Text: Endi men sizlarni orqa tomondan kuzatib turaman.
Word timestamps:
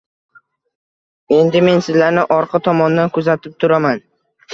Endi 1.35 1.61
men 1.67 1.83
sizlarni 1.87 2.23
orqa 2.37 2.61
tomondan 2.69 3.13
kuzatib 3.19 3.55
turaman. 3.65 4.01